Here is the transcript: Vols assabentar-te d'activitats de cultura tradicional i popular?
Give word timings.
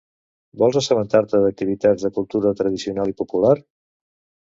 Vols 0.61 0.79
assabentar-te 0.81 1.43
d'activitats 1.45 2.07
de 2.07 2.13
cultura 2.19 2.57
tradicional 2.65 3.15
i 3.15 3.19
popular? 3.25 3.57